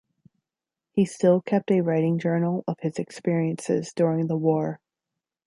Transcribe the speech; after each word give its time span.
He 0.93 1.05
still 1.05 1.41
kept 1.41 1.69
a 1.69 1.81
writing 1.81 2.17
journal 2.17 2.63
of 2.67 2.79
his 2.79 2.97
experiences 2.97 3.93
during 3.95 4.25
the 4.25 4.35
war. 4.35 4.79